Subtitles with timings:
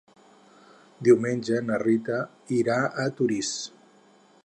[1.07, 2.19] Diumenge na Rita
[2.61, 3.55] irà a Torís.